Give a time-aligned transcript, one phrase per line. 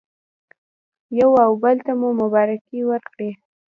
[1.19, 3.29] یو او بل ته مو مبارکي ورکړه.